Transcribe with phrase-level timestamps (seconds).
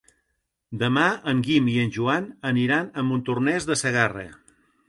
[0.83, 1.03] Demà
[1.33, 4.29] en Guim i en Joan aniran a Montornès de Segarra.